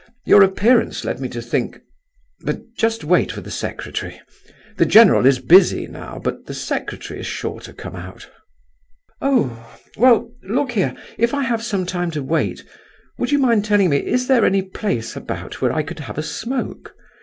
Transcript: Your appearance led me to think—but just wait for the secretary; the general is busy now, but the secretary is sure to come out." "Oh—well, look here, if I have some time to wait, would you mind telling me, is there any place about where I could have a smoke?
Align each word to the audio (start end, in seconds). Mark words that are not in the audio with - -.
Your 0.25 0.41
appearance 0.41 1.05
led 1.05 1.19
me 1.19 1.29
to 1.29 1.43
think—but 1.43 2.73
just 2.75 3.03
wait 3.03 3.31
for 3.31 3.41
the 3.41 3.51
secretary; 3.51 4.19
the 4.77 4.85
general 4.87 5.27
is 5.27 5.37
busy 5.37 5.85
now, 5.85 6.17
but 6.17 6.47
the 6.47 6.55
secretary 6.55 7.19
is 7.19 7.27
sure 7.27 7.59
to 7.59 7.71
come 7.71 7.95
out." 7.95 8.27
"Oh—well, 9.21 10.31
look 10.41 10.71
here, 10.71 10.95
if 11.19 11.35
I 11.35 11.43
have 11.43 11.61
some 11.61 11.85
time 11.85 12.09
to 12.17 12.23
wait, 12.23 12.65
would 13.19 13.31
you 13.31 13.37
mind 13.37 13.63
telling 13.63 13.91
me, 13.91 13.97
is 13.97 14.25
there 14.27 14.43
any 14.43 14.63
place 14.63 15.15
about 15.15 15.61
where 15.61 15.71
I 15.71 15.83
could 15.83 15.99
have 15.99 16.17
a 16.17 16.23
smoke? 16.23 16.95